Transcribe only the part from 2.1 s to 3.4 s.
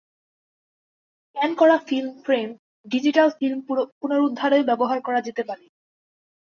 frame digital